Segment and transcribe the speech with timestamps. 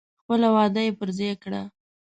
[0.21, 1.61] خپله وعده یې پر ځای کړه.